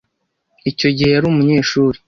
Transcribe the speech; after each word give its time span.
Icyo 0.71 0.89
gihe 0.95 1.09
yari 1.11 1.25
umunyeshuri. 1.31 1.97